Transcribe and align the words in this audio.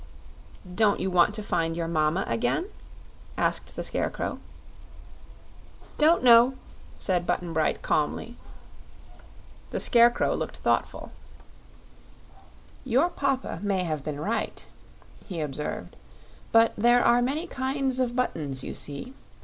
"Don't 0.73 0.99
you 0.99 1.11
want 1.11 1.35
to 1.35 1.43
find 1.43 1.75
your 1.77 1.87
mama 1.87 2.25
again?" 2.27 2.67
asked 3.37 3.75
the 3.75 3.83
Scarecrow. 3.83 4.39
"Don't 5.99 6.23
know," 6.23 6.55
said 6.97 7.27
Button 7.27 7.53
Bright, 7.53 7.83
calmly. 7.83 8.35
The 9.69 9.79
Scarecrow 9.79 10.33
looked 10.35 10.57
thoughtful. 10.57 11.11
"Your 12.83 13.11
papa 13.11 13.59
may 13.61 13.83
have 13.83 14.03
been 14.03 14.19
right," 14.19 14.67
he 15.27 15.39
observed; 15.39 15.95
"but 16.51 16.73
there 16.75 17.03
are 17.05 17.21
many 17.21 17.45
kinds 17.45 17.99
of 17.99 18.15
buttons, 18.15 18.63
you 18.63 18.73
see. 18.73 19.13